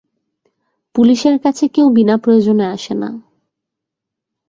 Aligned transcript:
পুলিশের 0.95 1.35
কাছে 1.39 1.65
কেউ 1.67 1.87
বিনা 1.89 2.15
প্রয়োজনে 2.17 2.65
আসে 2.67 2.93
না। 2.93 3.09